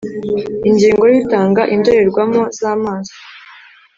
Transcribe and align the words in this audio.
Ingingo 0.69 1.03
y 1.11 1.15
Utanga 1.21 1.61
indorerwamo 1.75 2.41
z 2.57 2.59
amaso 2.73 3.15